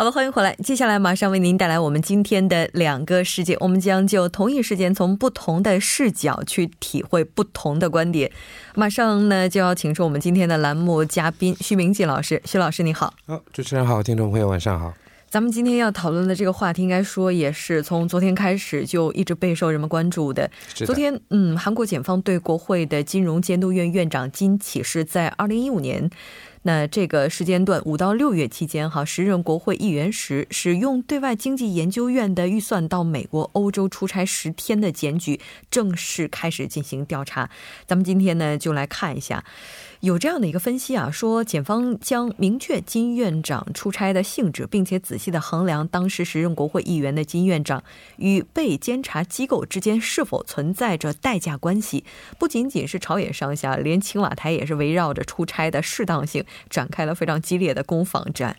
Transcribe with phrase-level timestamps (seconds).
[0.00, 0.56] 好了，欢迎回来。
[0.64, 8.32] 接下来马上为您带来我们今天的两个事件，我们将就同一事件从不同的视角去体会不同的观点。
[8.74, 13.12] 马上呢就要请出我们今天的栏目嘉宾徐明季老师，徐老师你好。
[13.26, 14.94] 好，主持人好，听众朋友晚上好。
[15.28, 20.50] 咱们今天要讨论的这个话题，应该说也是从昨天开始就一直备受人们关注的。
[20.74, 26.08] 昨天，嗯，韩国检方对国会的金融监督院院长金启士在二零一五年。
[26.62, 37.48] 那这个时间段五到六月期间，哈，时任国会议员时使用对外经济研究院的预算到美国、欧洲出差十天的检举正式开始进行调查。
[37.86, 39.42] 咱们今天呢，就来看一下。
[40.00, 47.84] 有这样的一个分析啊，说检方将明确金院长出差的性质，并且仔细的衡量当时时任国会议员的金院长
[48.16, 52.02] 与被监察机构之间是否存在着代价关系。
[52.38, 58.56] 不仅仅是朝野上下，连青瓦台也是围绕着出差的适当性展开了非常激烈的攻防战。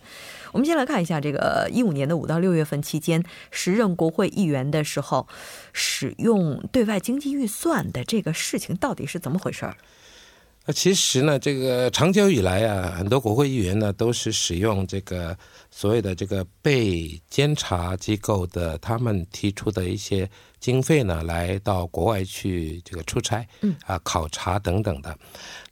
[0.52, 5.26] 我们先来看一下这个一五年的五到六月份期间，时任国会议员的时候
[5.72, 9.76] 使用对外经济预算的这个事情到底是怎么回事儿。
[10.64, 15.36] 那其实呢，这个长久以来啊，很多国会议员呢都是使用这个
[15.70, 20.28] 所谓的这个被监察机构的他们提出的一些
[20.60, 25.18] 经费呢，来到国外去这个出差，嗯啊考察等等的。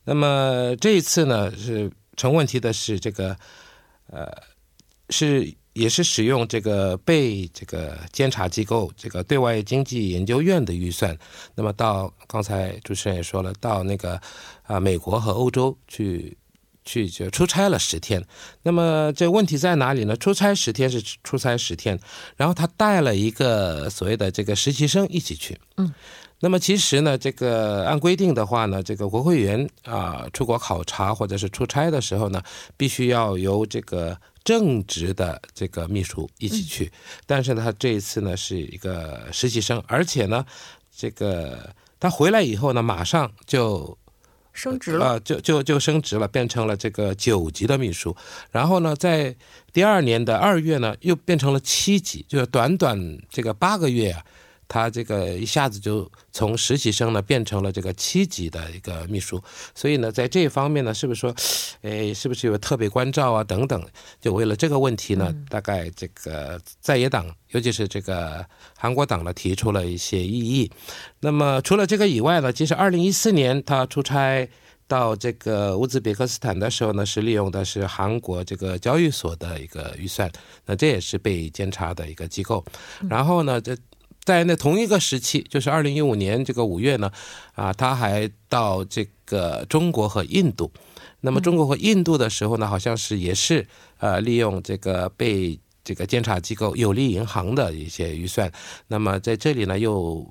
[0.04, 3.36] 那么这一次呢，是成问题的是这个，
[4.08, 4.28] 呃，
[5.10, 5.54] 是。
[5.72, 11.16] 也是使用这个被这个监察机构这个对外经济研究院的预算，
[11.54, 14.20] 那么到刚才主持人也说了，到那个
[14.70, 16.36] 啊美国和欧洲去
[16.84, 18.24] 去就出差了十天。
[18.62, 20.16] 那么这问题在哪里呢？
[20.16, 21.98] 出差十天是出差十天，
[22.36, 25.58] 然后他带了一个所谓的这个实习生一起去。
[25.76, 25.92] 嗯，
[26.40, 32.42] 那么其实呢，这个按规定的话呢，这个国会议员啊出国考察或者是出差的时候呢，
[32.76, 34.16] 必须要由这个。
[34.42, 36.90] 正职的这个秘书一起去，
[37.26, 40.42] 但是呢，他这一次呢是一个实习生，而且呢，
[40.96, 43.96] 这个他回来以后呢，马上就
[44.60, 48.14] 升职了，就就就升职了，变成了这个九级的秘书。
[48.50, 49.34] 然后呢，在
[49.72, 54.22] 第二年的二月呢，又变成了七级，就是短短这个八个月啊。
[54.70, 59.42] 他这个一下子就从实习生呢变成了这个七级的一个秘书，
[59.74, 61.34] 所以呢，在这方面呢，是不是说，
[61.82, 63.84] 哎，是不是有特别关照啊等等？
[64.20, 68.46] 就为了这个问题呢，大概这个在野党，尤其是这个
[68.78, 70.70] 韩国党呢，提出了一些异议。
[71.18, 74.48] 那么除了这个以外呢，其实二零一四年他出差
[74.86, 80.30] 到这个乌兹别克斯坦的时候呢，是利用的是韩国这个交易所的一个预算，
[80.64, 82.64] 那这也是被监察的一个机构。
[83.08, 83.76] 然后呢，这。
[84.24, 87.10] 在那同一个时期，就是二零一五年这个五月呢，
[87.54, 90.70] 啊，他还到这个中国和印度。
[91.22, 93.66] 那么中国和印度的时候呢，好像是也是
[93.98, 98.50] 呃利用这个被这个监察机构有利银行的一些预算。
[98.88, 100.26] 那么在这里呢，又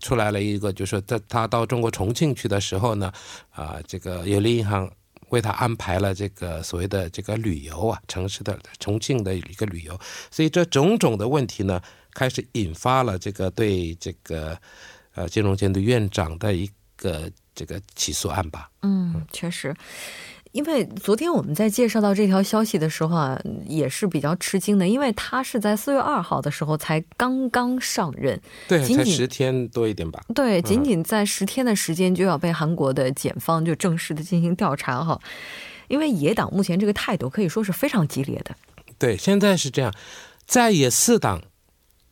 [0.00, 3.12] 出来了一个，就是说在他到中国重庆去的时候呢，
[3.50, 4.90] 啊，这个有利银行
[5.30, 9.98] 为他安排了这个所谓的这个旅游啊，城市的重庆的一个旅游。
[10.30, 11.80] 所以这种种的问题呢。
[12.12, 14.60] 开始引发了这个对这个
[15.14, 18.68] 呃金融监督院长的一个这个起诉案吧。
[18.82, 19.72] 嗯，确实，
[20.52, 30.20] 因为昨天我们在介绍到这条消息的时候啊，也是比较吃惊的，因为他是在四月二号的时候才刚刚上任，对，才十天多一点吧。
[30.34, 35.20] 对，仅仅在十天的时间就要被韩国的检方就正式的进行调查哈。
[35.88, 38.54] 因为野党目前这个态度可以说是非常激烈的。
[38.98, 39.94] 对，现在是这样，
[40.46, 41.42] 在野四党。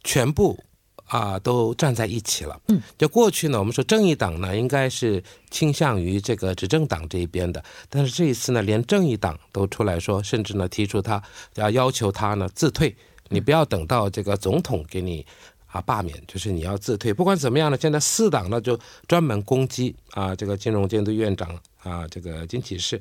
[0.05, 0.65] 全部
[1.09, 2.61] 啊都站在一起了。
[2.69, 11.23] 嗯，就过去呢，我们说正义党呢应该是倾向于这个执政党这一边的，但是这一次呢，连正义党都出来说，甚至呢提出他
[11.55, 12.95] 要要求他呢自退，
[13.31, 15.25] 你不要等到这个总统给你
[15.67, 17.13] 啊罢免，就是你要自退。
[17.13, 23.01] 不管怎么样呢，现在四党呢就专门攻击啊这个金融监督院长啊这个金启士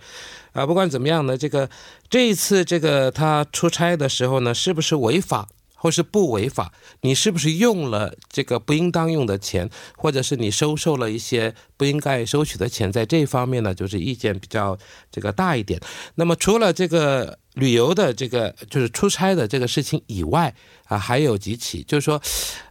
[0.54, 0.66] 啊。
[0.66, 1.70] 不管怎么样呢，这个
[2.10, 5.48] 这一次这个他出差的时候呢，是不是违法？
[5.78, 14.78] 或是不违法，你是不是用了这个不应当用的钱，或者是你收受了一些不应该收取的钱，在这方面呢，就是意见比较
[15.12, 15.80] 这个大一点。
[16.16, 20.54] 那么除了这个旅游的这个就是出差的这个事情以外
[20.86, 22.22] 啊，还有几起，就是说，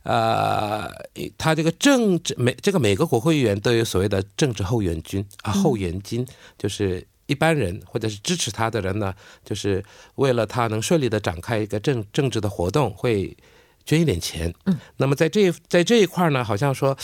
[0.02, 0.90] 呃，
[1.38, 6.26] 他这个政治每这个每个国会议员都有所谓的政治后援军啊，后援金
[6.58, 7.06] 就是。
[7.26, 9.14] 一般人或者是支持他的人呢，
[9.44, 9.84] 就是
[10.14, 13.36] 为了他能顺利的展开一个政政治的活动，会
[13.84, 14.52] 捐一点钱。
[14.64, 16.96] 嗯，那么在这在这一块呢，好像说，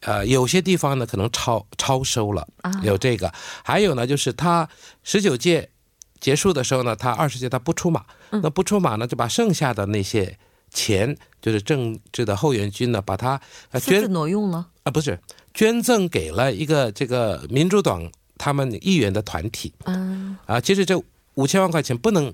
[0.00, 2.46] 呃，有些地方呢可能超超收了，
[2.82, 3.32] 有这个。
[3.64, 4.68] 还有呢，就是他
[5.02, 5.70] 十九届
[6.18, 10.38] 结束的时候呢，他二十届他不出马，那不出马呢，就把剩下的那些
[10.70, 13.40] 钱，就是政治的后援军呢，把它
[13.80, 15.18] 捐挪用了啊，不是
[15.54, 18.10] 捐赠给了一个这个民主党。
[18.40, 20.98] 他们议员的团体，嗯啊，其实这
[21.34, 22.32] 五千万块钱不能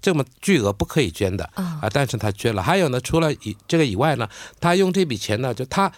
[0.00, 2.62] 这么巨额，不可以捐的啊，但是他捐了。
[2.62, 4.28] 还有呢，除了以这个以外呢，
[4.60, 5.90] 他用这笔钱呢，就他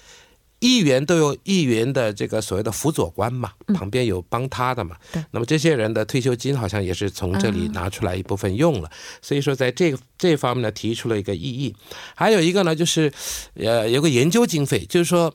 [0.61, 4.97] 议员都有议员的这个所谓的辅佐官嘛，旁边有帮他的嘛，
[5.33, 8.91] 那么这些人的退休金好像也是从这里拿出来一部分用了。
[9.21, 11.77] 所以说，在这这方面呢，提出了一个异议。
[12.15, 13.13] 还有一个呢，就是
[13.57, 15.35] 呃，有个研究经费，就是说。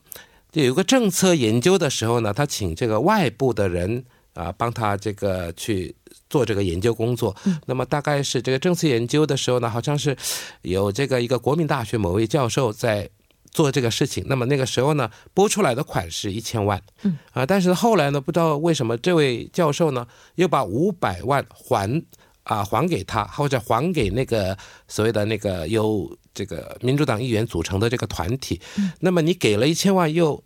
[0.52, 4.04] 就有个政策研究的时候呢，他请这个外部的人
[4.34, 5.96] 啊帮他这个去
[6.30, 7.36] 做这个研究工作。
[7.68, 10.18] 那么大概是这个政策研究的时候呢，好像是
[10.64, 13.08] 有这个一个国民大学某位教授在
[13.52, 14.26] 做这个事情。
[14.28, 16.82] 那么那个时候呢，拨出来的款是一千万。
[17.04, 22.04] 嗯啊，但是后来呢，不知道为什么这位教授呢又把五百万还
[22.44, 24.58] 啊还给他，或者还给那个
[24.88, 26.18] 所谓的那个有。
[26.40, 28.62] 这个民主党议员组成的这个团体，
[29.02, 30.42] 那么你给了一千万，又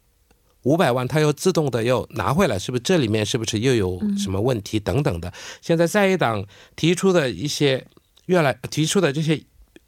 [0.64, 2.82] 五百万，他又自动的又拿回来，是不是？
[2.82, 5.32] 这里面是不是又有什么问题等等的？
[5.62, 6.44] 现在在野党
[6.76, 7.86] 提出的一些
[8.26, 9.40] 越来提出的这些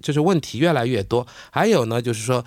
[0.03, 2.45] 就是问题越来越多，还有呢，就是说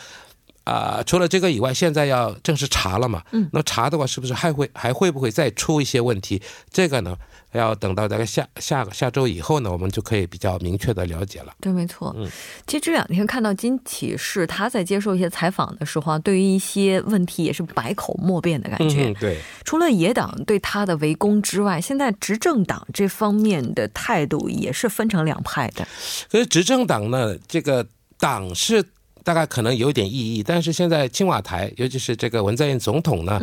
[0.63, 3.25] 啊，除了这个以外，现在要正式查了嘛？
[3.33, 6.41] 嗯，那查的话，是不是还会还会不会再出一些问题？
[6.71, 7.17] 这个呢？
[7.53, 11.55] 要等到大概下下下周以后呢，我们就可以比较明确的了解了。
[11.61, 12.15] 对，没错。
[12.19, 12.29] 嗯，
[12.67, 19.09] 其实这两天看到金启士他在接受一些采访的时候啊，对于一些问题也是百口莫辩的感觉。
[19.09, 19.39] 嗯，对。
[19.65, 25.89] 除了野党对他的围攻之外，现在执政党这方面的态度也是分成两派的。
[26.31, 27.87] 可是执政党呢，这个
[28.19, 28.85] 党是
[29.25, 33.41] 大概可能有点异议，但是现在青瓦台，尤其是这个文在寅总统呢，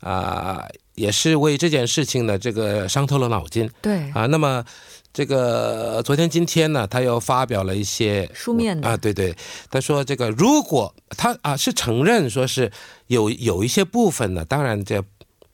[0.00, 0.66] 啊。
[0.94, 3.70] 也是为这件事情呢，这个伤透了脑筋。
[3.80, 4.64] 对啊，那么
[5.12, 9.34] 这个昨天、今天呢，他又发表了一些书面的啊，对对，
[9.70, 12.70] 他说这个如果他啊是承认说是
[13.06, 15.02] 有有一些部分呢，当然这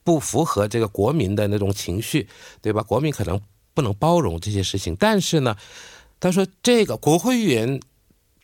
[0.04, 2.28] 不符合这个国民的那种情绪，
[2.60, 2.82] 对吧？
[2.82, 3.40] 国民可能
[3.74, 5.56] 不能包容这些事情，但是呢，
[6.18, 7.80] 他说这个国会议员。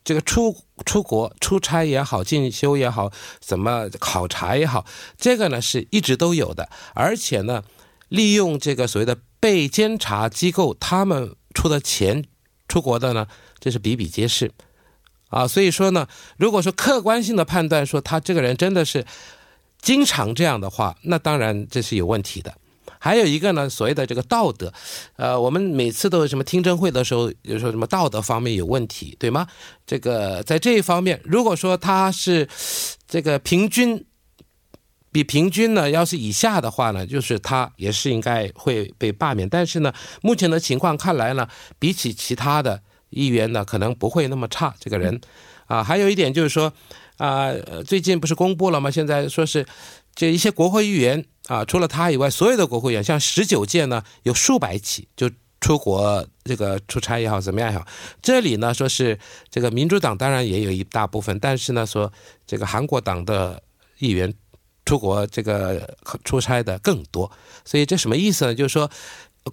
[0.04, 0.54] 这个出
[0.84, 3.10] 出国出差也好，进修也好，
[3.40, 4.84] 怎么考察也好，
[5.16, 7.64] 这个呢是一直都有的，而且呢，
[8.08, 12.24] 利用这个所谓的被监察机构他们出的钱
[12.68, 13.26] 出国的呢，
[13.58, 14.52] 这是比比皆是，
[15.30, 16.06] 啊，所以说呢，
[16.36, 19.06] 如果说客观性的判断说他这个人真的是
[19.80, 22.54] 经常这样的话，那当然这是有问题的。
[23.04, 24.72] 还有一个呢，所谓的这个道德，
[25.16, 29.46] 呃，我们每次都有什么听证会的时候，有说什么道德方面有问题，对吗？
[29.86, 32.48] 这个在这一方面，如果说他是
[33.06, 34.02] 这个平均
[35.12, 39.46] 比平均呢，要是以下的话呢，就是他也是应该会被罢免。
[39.46, 39.92] 但是呢，
[40.22, 41.46] 目前的情况看来呢，
[41.78, 42.80] 比起其他的
[43.10, 44.74] 议员呢，可能不会那么差。
[44.80, 45.20] 这个人
[45.66, 46.72] 啊，还有一点就是说
[47.18, 47.52] 啊，
[47.86, 48.90] 最近不是公布了吗？
[48.90, 49.66] 现在说是
[50.14, 51.24] 这一些国会议员。
[51.46, 55.30] 啊，除了他以外，所有的国会议员，像十九届呢，有数百起就
[55.60, 57.86] 出国这个出差也好，怎么样也好。
[58.22, 59.18] 这里呢，说是
[59.50, 62.10] 这个民主党当然也有一大部分，但是呢，说
[62.46, 63.62] 这个韩国党的
[63.98, 64.32] 议员
[64.86, 65.94] 出国这个
[66.24, 67.30] 出差的更多。
[67.66, 68.54] 所以这什么意思呢？
[68.54, 68.90] 就是说，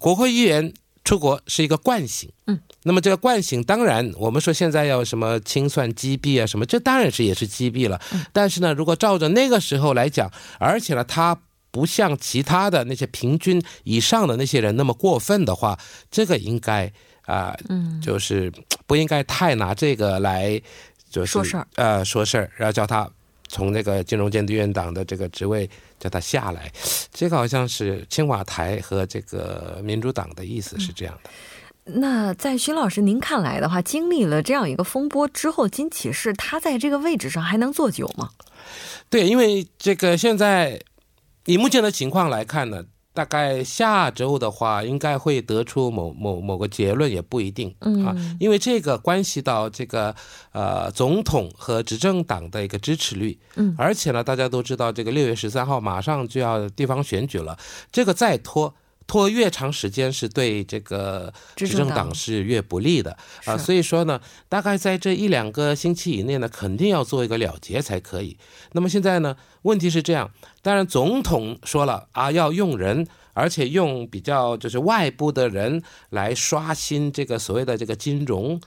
[0.00, 0.72] 国会议员
[1.04, 2.30] 出国是一个惯性。
[2.46, 2.58] 嗯。
[2.82, 8.00] 那么这个惯性，当然我们说现在要什么清算击毙啊什么，这当然是也是击毙了。
[8.12, 8.24] 嗯。
[8.32, 11.38] 但是呢，如果照着那个时候来讲，而且呢，他。
[11.74, 15.78] 不像其他的那些平均以上的那些人那么过分的话，
[16.10, 16.92] 这个应该
[17.22, 18.52] 啊，嗯，就是
[18.86, 20.60] 不应该太拿这个来
[21.08, 23.08] 就是说事儿，呃，说事儿，然后叫他
[23.48, 25.66] 从那个金融监督院长的这个职位
[26.02, 26.70] 叫他下来，
[27.14, 31.30] 这个好像是青瓦台和这个民主党的意思是这样的。
[31.84, 38.30] 那在徐老师您看来的话，经历了这样一个风波之后，金启士他在这个位置上还能做久吗？
[39.08, 40.80] 对，因为这个现在。
[41.44, 50.14] 以目前的情况来看呢，大概下周的话，应该会得出某某某个结论，也不一定啊，因为这个关系到这个
[50.52, 53.38] 呃总统和执政党的一个支持率。
[53.56, 57.58] 嗯，而且呢，大家都知道，这个六月十三号马上就要地方选举了，
[57.90, 58.74] 这个再拖。
[59.06, 68.36] 拖越长时间是对这个执政党是越不利的啊，所以说呢，大概在这一两个星期以内呢，肯定要做一个了结才可以。
[68.72, 70.30] 那么现在呢，问题是这样，
[70.62, 78.60] 当然总统说了啊，要用人，而且用比较就是外部的人来刷新这个所谓的这个金融，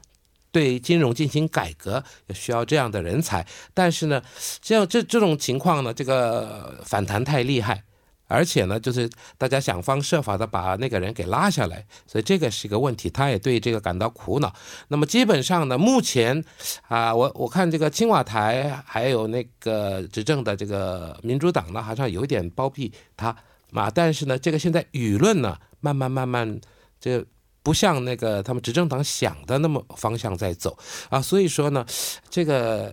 [0.51, 3.45] 对金融进行改革，也需要这样的人才。
[3.73, 4.21] 但是呢，
[4.61, 7.83] 这样这这种情况呢，这个反弹太厉害。
[8.27, 14.51] 而且呢，就是大家想方设法的把那个人给拉下来，所以这个是一个问题，他也对这个感到苦恼。
[14.87, 16.43] 那么基本上呢，目前
[16.87, 23.35] 啊，我我看这个青瓦台还有那个执政的这个民主党呢，好像有点包庇他
[23.69, 23.91] 嘛。
[23.91, 26.59] 但是呢，这个现在舆论呢，慢慢慢慢，
[26.99, 27.23] 这
[27.61, 30.75] 不像那个他们执政党想的那么方向在走
[31.09, 31.21] 啊。
[31.21, 31.85] 所以说呢，
[32.31, 32.91] 这个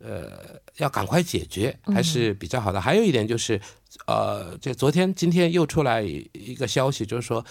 [0.00, 2.78] 呃，要赶快解决还是比较好的。
[2.78, 3.58] 还有一点就是。
[4.06, 7.44] 呃，这昨天、今天又出来一个消息，就是说，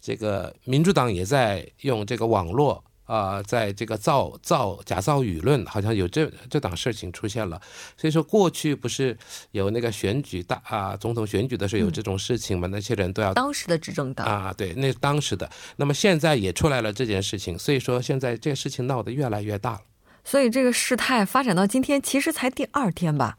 [0.00, 7.60] 这个民主党也在用这个网络啊，在这个造造假造舆论，好像有这这档事情出现了。
[7.96, 9.16] 所以说，过去不是
[9.50, 12.68] 有那个选举大啊，总统选举的时候有这种事情吗？
[12.70, 15.50] 那些人都要当时的执政党啊，对，那当时的。
[15.76, 19.80] 那么现在也出来了这件事情，所以说现在这个事情闹得越来越大了。
[20.22, 23.38] 所以这个事态发展到今天，其实才第二天吧？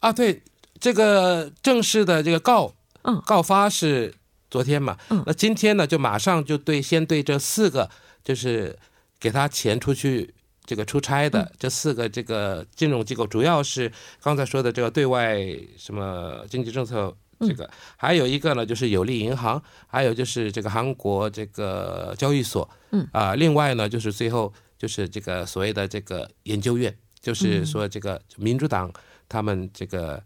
[0.00, 0.42] 啊，对。
[0.80, 4.14] 这个正式的这个告，嗯，告发是
[4.50, 7.88] 昨天嘛，嗯，那今天呢就马上就对先对这四个
[8.24, 8.76] 就是
[9.20, 10.34] 给他钱出去
[10.64, 15.38] 这个出差的这四个这个金融机构，主要是刚才说的这个对外
[15.76, 23.06] 什么经济政策这个，还有一个呢就是有利银行，还有就是这个韩国这个交易所，嗯。
[23.12, 28.90] 啊，另外呢就是最后就是这个所谓的这个研究院，就是说这个民主党
[29.28, 30.22] 他们这个。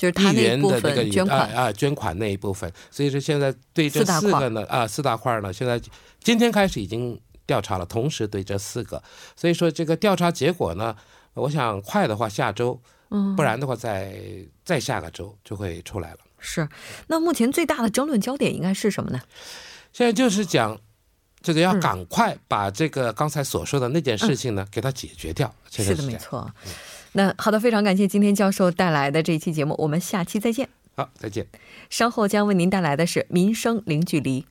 [0.00, 5.78] 就是他那部分捐款啊，捐款那一部分，所以说现在对这四个呢啊四大块呢，现在
[6.22, 9.02] 今天开始已经调查了，同时对这四个，
[9.36, 10.96] 所以说这个调查结果呢，
[11.34, 12.80] 我想快的话下周，
[13.10, 14.16] 嗯，不然的话再
[14.64, 16.18] 再下个周就会出来了。
[16.38, 16.66] 是，
[17.08, 19.20] 那目前最大的争论焦点应该是什么呢？
[19.92, 20.80] 现在就是讲
[21.42, 25.54] 这个要赶快把这个刚才所说的那件事情呢给它解决掉。
[25.70, 26.50] 是的，没错。
[27.12, 30.68] 那好的，非常感谢今天教授带来的这一期节目，我们下期再见。
[30.96, 31.46] 好，再见。
[31.88, 34.46] 稍后将为您带来的是《民生零距离》。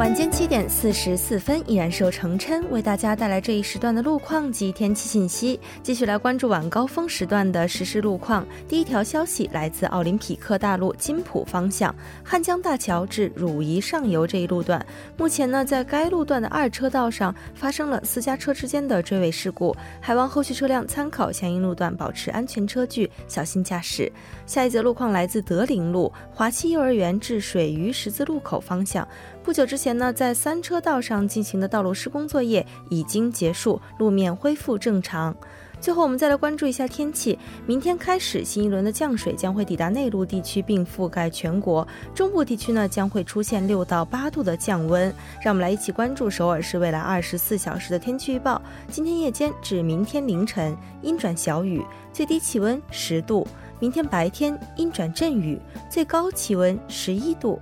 [0.00, 5.60] 晚间七点四十四分，依然是由程琛为大家带来这一时段的路况及天气信息。
[5.82, 8.46] 继续来关注晚高峰时段的实时路况。
[8.66, 14.84] 第一条消息来自奥林匹克大路金浦方向汉江大桥至汝仪上游这一路段，
[15.18, 24.10] 目前呢，在该路段的二车道上发生了私家车之间的追尾事故，还望后续车辆参考相应路段，保持安全车距，小心驾驶。
[24.46, 29.06] 下一则路况来自德林路华西幼儿园至水鱼十字路口方向。
[29.50, 35.34] 不久之前呢，在三车道上进行的道路施工作业已经结束，路面恢复正常。
[35.80, 37.36] 最后，我们再来关注一下天气。
[37.66, 41.84] 明天开始，新一轮的降水将会抵达内陆地区，并覆盖全国。
[42.14, 45.12] 中部地区呢，将会出现六到八度的降温。
[45.42, 48.62] 让我们来一起关注首尔市未来二十四小时的天气预报。
[48.88, 53.44] 今天夜间至明天凌晨阴转小雨，最低气温十度；
[53.80, 57.60] 明天白天阴转阵雨，最高气温十一度。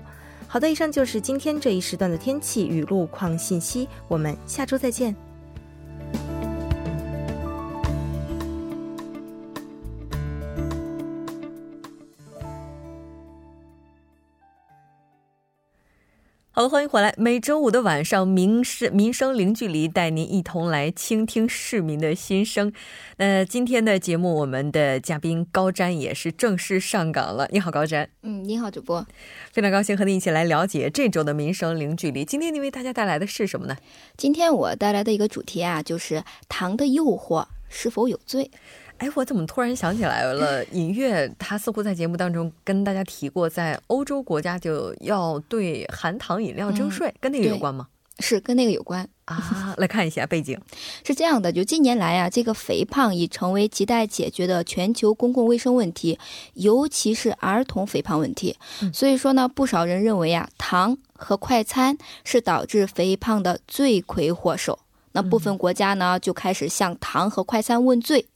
[0.50, 3.86] 好的，以上就是今天这一时段的天气与路况信息。
[4.08, 5.27] 我们下周再见。
[16.58, 17.14] 好的，欢迎回来。
[17.16, 22.72] 每周五的晚上，民生民生零距离带您一同来倾听市民的心声。
[23.18, 27.46] 那今天的节目，我们的嘉宾高瞻也是正式上岗了。
[27.52, 28.08] 你好，高瞻。
[28.22, 29.06] 嗯，你好，主播。
[29.52, 32.24] 非常高兴和您一起来了解这周的民生零距离。
[32.24, 33.76] 今天你为大家带来的是什么呢？
[34.16, 38.50] 今天我带来的一个主题啊，就是糖的诱惑是否有罪。
[38.98, 40.64] 哎，我怎么突然想起来了？
[40.66, 47.88] 尹月他似乎在节目当中跟大家提过，在欧洲国家就要对含糖饮料征税，跟那个有关吗？
[48.20, 49.08] 是跟那个有关。
[49.26, 50.58] 啊，来看一下背景，
[51.04, 56.18] 是这样的，就近年来啊，这个肥胖已成为亟待解决的全球公共卫生问题，
[56.54, 58.56] 尤其是儿童肥胖问题。
[58.92, 64.78] 所以说呢，不少人认为啊，糖和快餐是导致肥胖的罪魁祸首。
[65.12, 68.26] 那部分国家呢，就开始向糖和快餐问罪。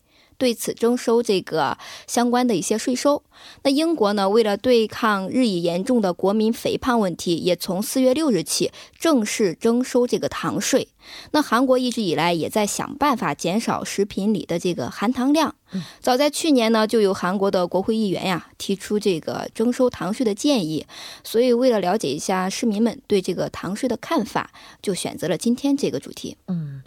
[0.42, 3.22] 对此征收这个相关的一些税收。
[3.62, 10.88] 那英国呢，为了对抗日益严重的国民肥胖问题，也从四月六日起正式征收这个糖税。
[11.30, 15.54] 那韩国一直以来也在想办法减少食品里的这个含糖量。
[16.00, 20.84] 早在去年呢，就有韩国的国会议员呀提出这个征收糖税的建议。
[21.22, 24.50] 所以为了了解一下市民们对这个糖税的看法，
[24.82, 26.36] 就选择了今天这个主题。
[26.48, 26.82] 嗯。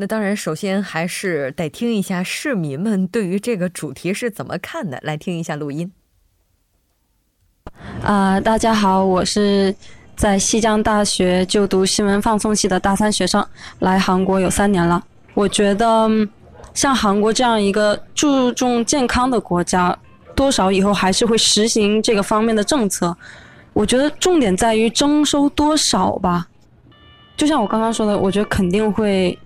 [0.00, 4.98] 那当然，首先还是得听一下市民们对于这个主题是怎么看的。
[5.02, 5.92] 来听一下录音。
[8.02, 9.74] 啊，大家好，我是
[10.16, 13.46] 在西江大学就读新闻放送系的大三学生，
[13.80, 15.04] 来韩国有三年了。
[15.34, 16.08] 我觉得，
[16.72, 19.94] 像韩国这样一个注重健康的国家，
[20.34, 23.14] 多少以后还是会实行这个方面的政策。
[23.74, 26.48] 我觉得重点在于征收多少吧。
[27.36, 29.38] 就像我刚刚说的，我觉得肯定会。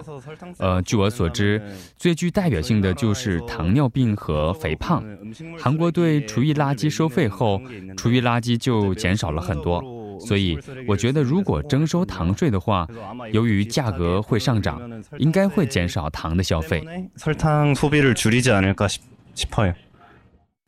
[0.59, 1.62] 呃，据我所知，
[1.97, 5.02] 最具代表性的就是糖尿病和肥胖。
[5.59, 7.59] 韩国对厨余垃圾收费后，
[7.97, 9.83] 厨余垃圾就减少了很多。
[10.25, 12.88] 所以，我觉得如果征收糖税的话，
[13.32, 14.82] 由于价格会上涨，
[15.18, 16.84] 应该会减少糖的消费。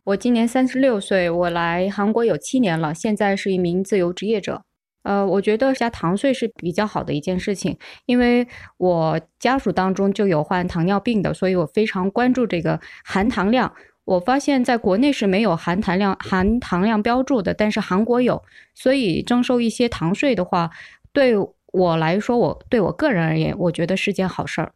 [0.03, 4.63] 我今年三十六岁，我来韩国有七年了，现在是一名自由职业者。
[5.03, 13.73] 呃，我觉得加糖税是比较好的一件事情，因为我家属当中就有患糖尿病的，所以我非常关注这个含糖量。
[14.05, 18.43] 我发现，在国内是没有含糖量含糖量标注的，但是韩国有，
[18.75, 20.71] 所以征收一些糖税的话，
[21.13, 21.35] 对
[21.67, 24.73] 我来说，我对我个人而言，我觉得是件好事儿。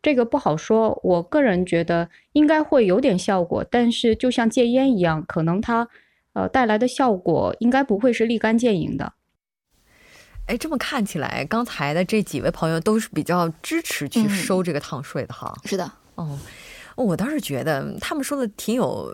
[0.00, 5.86] 这个不好说，我个人觉得应该会有点效果，但是就像戒烟一样，可能它
[6.32, 9.12] 呃带来的效果应该不会是立竿见影的。
[10.46, 15.54] 哎，这么看起来，刚才的这几位朋友都是比较支持去收这个糖税的哈。
[15.66, 16.38] 是的，哦。
[16.96, 19.12] 我倒是觉得他们说的挺有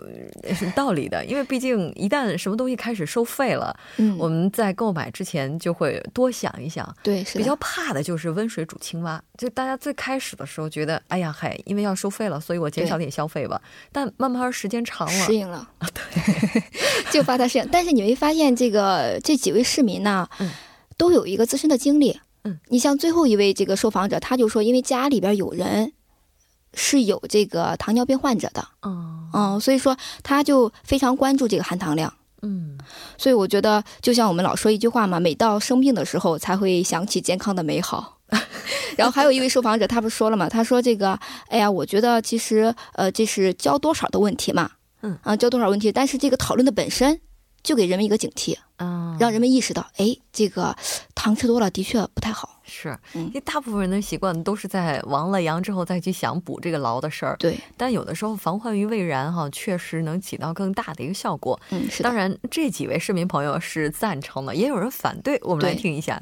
[0.75, 6.95] 道理的，因为毕竟一旦什么东西开始收费了，嗯，我们在购买之前就会多想一想。
[7.03, 9.21] 对，是比较怕的就是温水煮青蛙。
[9.37, 13.61] 就大家最开始的时候觉得，哎呀嗨，因为要收费了，所以我减少点消费吧。
[13.91, 16.63] 但慢慢时间长了，适应了啊，对，
[17.11, 17.67] 就发它适应。
[17.71, 20.27] 但是你会发现，这个这几位市民呢，
[20.97, 22.19] 都有一个自身的经历。
[22.43, 25.93] 嗯，你像最后一位这个受访者，他就说，因为家里边有人。
[26.73, 32.77] 是有这个糖尿病患者的，嗯嗯，所以说他就非常关注这个含糖量，嗯，
[33.17, 38.17] 所以我觉得就像我们老说一句话嘛，每到生病的时候才会想起健康的美好。
[38.95, 45.17] 然后还有一位受访者，他不是说了嘛，他说这个，哎呀，我觉得其实呃这是交多少的问题嘛，嗯。
[45.23, 47.19] 啊交多少问题，但是这个讨论的本身。
[47.61, 50.75] 就给人们一个警惕，嗯，让人们意识到，哎，这个
[51.13, 52.59] 糖吃多了的确不太好。
[52.63, 57.35] 是，因为大部分人的习惯都是在亡了羊之后再去想补这个牢的事儿。
[57.39, 61.59] 对，但有的时候防患于未然，哈，确实能起到更大的一个效果。
[61.71, 62.03] 嗯，是。
[62.03, 65.39] 当然，这几位市民朋友是赞成的，也有人反对。
[65.43, 66.21] 我们来听一下。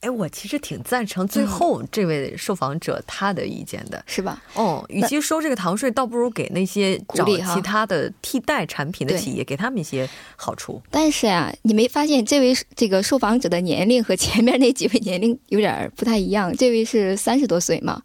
[0.00, 4.40] 哎，我其实挺赞成最后这位受访者他的意见的，是吧？
[4.54, 10.80] 哦，与其收这个糖税，倒不如给那些找其他的替代产品的企业，给他们一些好处。
[10.90, 16.56] 但是啊，你没发现这位这个受访者的年龄和前面那几位年龄有点不太一样？
[16.56, 18.00] 这位是三十多岁嘛，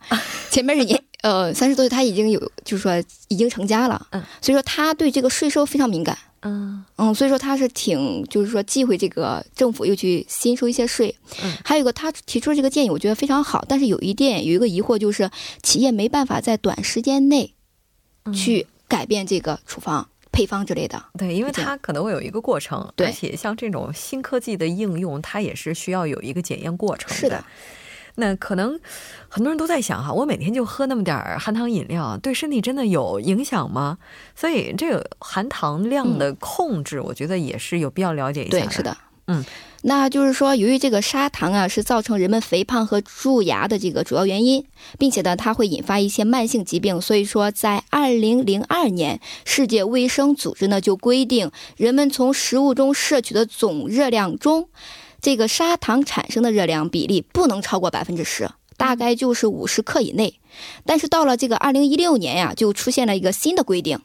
[0.50, 2.92] 前面是年呃三十多岁，他已经有就是说
[3.28, 6.18] 已经成家了，嗯，所以说他对这个税收非常敏感。
[6.44, 11.16] 嗯嗯，所以说他是挺，就是说忌讳这个政府又去新收一些税。
[11.42, 13.66] 嗯，还有一个他提出的这个建议，我觉得非常好。
[13.68, 15.30] 但是有一点有一个疑惑，就是
[15.62, 17.54] 企业没办法在短时间内
[18.34, 21.04] 去改变这个处方配方之类的。
[21.18, 27.16] 对，因为它可能会有一个过程，而且像这种新科技的应用，它也是需要有一个检验过程的。
[27.16, 27.44] 是的。
[28.16, 28.80] 那可能
[29.28, 33.98] 很多人都在想哈，我每天就喝那么点儿含糖饮料，对身体真的有影响吗？
[34.36, 38.60] 所以这个含糖量的控制，我觉得也是有必要了解一下。
[38.60, 38.96] 对，是的，
[39.28, 39.44] 嗯，
[39.82, 44.64] 那就是说，由于这个砂糖啊是造成人们肥胖和蛀牙的这个主要原因，
[45.00, 54.70] 并且呢，它会引发一些慢性疾病，所以说，在二零零二年，世界卫生组织呢就规定，人们从食物中摄取的总热量中。
[55.24, 60.38] 这个砂糖产生的热量比例不能超过百分之十，大概就是五十克以内。
[60.86, 64.02] 但是到了这个二零一六年呀，就出现了一个新的规定。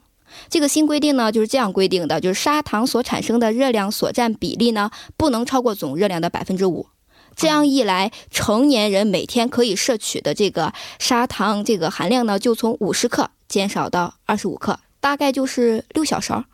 [0.48, 6.86] 这个新规定呢，就是这样规定的：就是砂糖所产生的热量所占比例呢，不能超过总热量的百分之五。
[7.34, 16.44] 这样一来，成年人每天可以摄取的这个砂糖这个含量呢，就从五十克减少到二十五克，大概就是六小勺。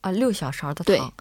[0.00, 1.12] 啊，六小勺的糖。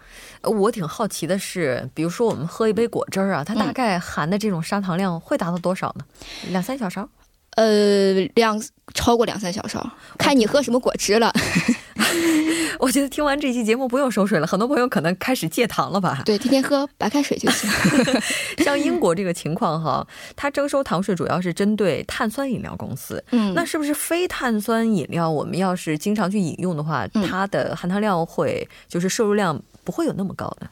[0.44, 6.06] 我挺好奇的是，比如说我们喝一杯果汁儿啊，它大概含的这种砂糖量会达到多少呢？
[6.50, 7.10] 两三小勺？
[7.56, 8.62] 呃，两
[8.94, 11.34] 超过两三小勺，看你喝什么果汁了。
[12.80, 16.22] 我觉得听完这期节目不用收水了，很多朋友可能开始戒糖了吧？
[16.26, 17.70] 对，天天喝白开水就行。
[18.64, 20.06] 像英国这个情况哈，
[20.36, 23.24] 它征收糖税主要是针对碳酸饮料公司。
[23.32, 30.70] 嗯，那是不是非碳酸饮料，我们要是经常去饮用的话，它的含糖量会就是摄入量不会有那么高的？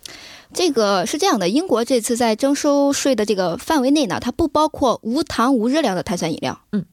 [0.53, 6.59] 这个是这样的，英国这次在征收税的这个范围内呢，它不包括无糖无热量的碳酸饮料。
[6.73, 6.85] 嗯。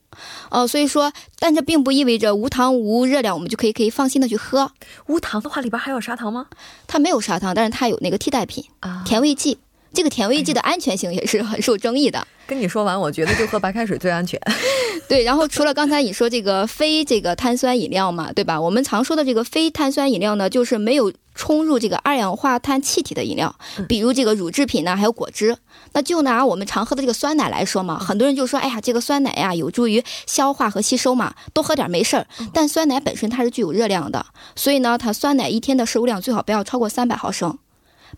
[0.50, 4.70] 哦，所以说，但这并不意味着无糖无热量，我们就可以可以放心的去喝。
[5.08, 6.46] 无糖的话，里边还有砂糖吗？
[6.86, 9.58] 它没有砂糖，但是它有那个替代品啊，甜味剂。
[9.94, 12.26] 这个甜味剂的安全性也是很受争议的。
[12.46, 14.40] 跟你说完，我觉得就喝白开水最安全。
[15.06, 18.58] 对，然后除了刚才你说这个非这个碳酸饮料嘛，对吧？
[18.58, 23.54] 我们常说的这个非碳酸饮料呢，就是没有冲入这个二氧化碳气体的饮料，
[23.88, 25.56] 比如这个乳制品呢，还有果汁。
[25.92, 32.26] 那就拿我们常喝的这个酸奶来说嘛，很多人就说，哎呀，这个酸奶呀有助于消化和吸收嘛，多喝点没事儿。
[32.52, 37.58] 但酸奶本身它是具有热量的，所以呢，它酸奶一天的摄入量最好不要超过三百毫升。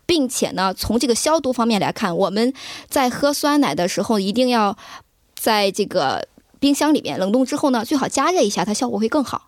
[0.05, 2.53] 并且呢，从这个消毒方面来看，我们
[2.89, 4.77] 在喝酸奶的时候，一定要
[5.33, 6.27] 在这个
[6.59, 9.47] 冰箱里面冷冻之后呢，最好加热一下，它效果会更好。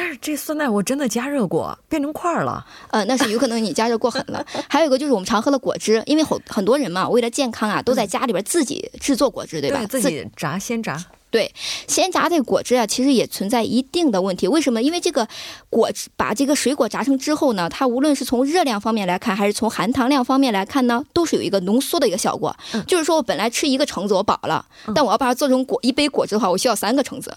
[0.00, 2.64] 但是这酸奶我真的加热过，变成块儿了。
[2.90, 4.42] 呃，那是有可能你加热过狠了。
[4.66, 9.84] 还有一个就是我们常喝的果汁，因为很很多人嘛，为了健康啊，都在家里边自己制作果汁，对吧？
[9.84, 10.98] 自己炸鲜榨。
[11.30, 11.52] 对，
[11.86, 14.48] 鲜榨这个果汁啊，其实也存在一定的问题。
[14.48, 14.80] 为什么？
[14.80, 15.28] 因为这个
[15.68, 22.56] 果汁把这个水果榨成之后呢，它无论是从热量方面来看，还是从含糖量方面来看呢，都是有一个浓缩的一个效果。
[22.86, 27.36] 就是说我本来吃一个橙子我饱了，但我要把它做成果一杯果汁的话，我需要三个橙子。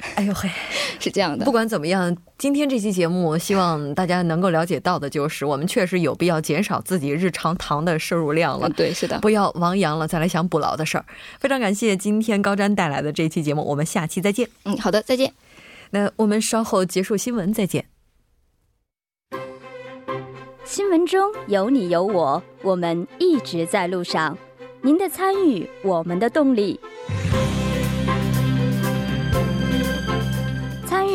[0.16, 0.48] 哎呦嘿，
[0.98, 1.44] 是这样的。
[1.44, 8.68] 不管怎么样，今天这期节目，希望大家能够了解到的就是，我们确实有必要减少自己日常糖的摄入量了。
[8.70, 11.04] 对，是的，不要亡羊了再来想补牢的事儿。
[11.38, 14.48] 非常感谢今天高瞻带来的这期节目，我们下期再见。
[14.64, 15.32] 嗯，好的，再见。
[15.90, 17.84] 那我们稍后结束新闻，再见。
[20.64, 24.38] 新闻中有你有我，我们一直在路上。
[24.82, 26.80] 您的参与，我们的动力。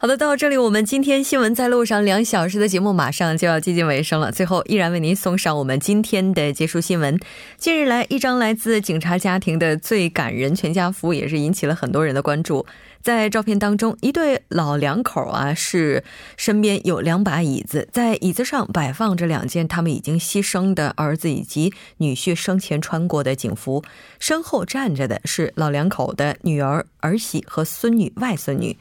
[0.00, 4.30] 好的，到这里我们今天新闻在路上两小时的节目马上就要接近尾声了。
[4.30, 7.18] 最后，依然为您送上我们今天的结束新闻。
[7.56, 12.64] 近日来，一张来自警察家庭的最感人全家福也是引起了很多人的关注。
[13.02, 16.04] 在照片当中，一对老两口啊，是
[16.36, 23.82] 身边有两把椅子，在椅子上摆放着两件他们已经牺牲的儿子以及女婿生前穿过的警服，
[24.20, 28.78] 身后站着的是老两口的女儿、儿媳和孙女、外孙女。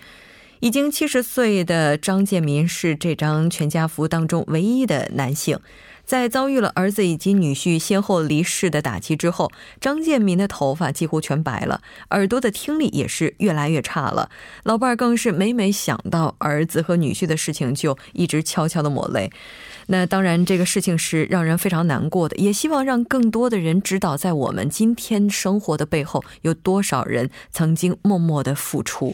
[0.59, 5.59] 已经七十岁的张建民是这张全家福当中唯一的男性。
[6.03, 14.29] 在遭遇了儿子以及女婿先后离世的打击之后，张建民的头发几乎全白了，耳朵的听力也是越来越差了。
[14.63, 19.29] 老伴儿更是每每想到儿子和女婿的事情，就一直悄悄的抹泪。
[19.87, 22.37] 那当然，这个事情是让人非常难过的。
[22.37, 29.13] 也希望让更多的人知道，在我们今天生活的背后，有多少人曾经默默的付出。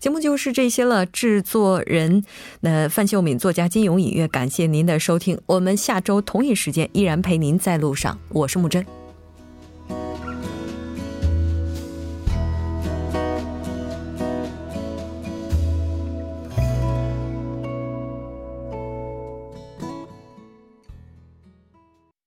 [0.00, 1.04] 节目就是这些了。
[1.04, 2.24] 制作人，
[2.60, 5.38] 那范秀敏，作家金勇，音乐，感谢您的收听。
[5.44, 8.18] 我们下周同一时间依然陪您在路上。
[8.30, 8.99] 我是木真。